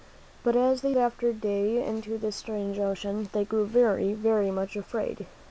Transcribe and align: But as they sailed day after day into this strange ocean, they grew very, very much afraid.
But 0.43 0.55
as 0.55 0.81
they 0.81 0.93
sailed 0.95 0.95
day 0.97 1.01
after 1.03 1.31
day 1.31 1.85
into 1.85 2.17
this 2.17 2.35
strange 2.35 2.79
ocean, 2.79 3.29
they 3.33 3.45
grew 3.45 3.67
very, 3.67 4.13
very 4.13 4.49
much 4.49 4.75
afraid. 4.75 5.27